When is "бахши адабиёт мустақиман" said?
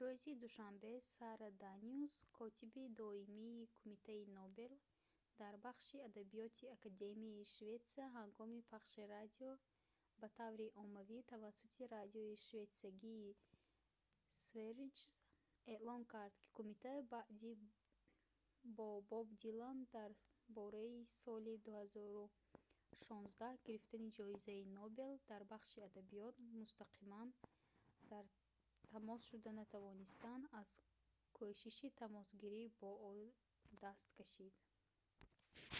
25.52-27.28